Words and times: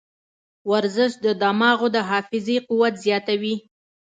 ورزش 0.71 1.11
د 1.25 1.27
دماغو 1.41 1.87
د 1.95 1.97
حافظې 2.09 2.57
قوت 2.67 2.93
زیاتوي. 3.05 3.55